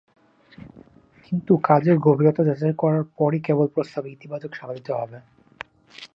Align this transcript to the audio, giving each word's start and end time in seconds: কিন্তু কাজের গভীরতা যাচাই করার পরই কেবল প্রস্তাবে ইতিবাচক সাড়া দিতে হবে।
কিন্তু 1.23 1.53
কাজের 1.67 1.97
গভীরতা 2.05 2.41
যাচাই 2.45 2.73
করার 2.81 3.03
পরই 3.17 3.39
কেবল 3.47 3.67
প্রস্তাবে 3.75 4.07
ইতিবাচক 4.11 4.51
সাড়া 4.55 4.73
দিতে 4.77 4.91
হবে। 4.93 5.17